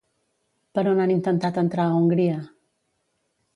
[0.77, 2.41] Per on han intentat entrar a Hongria?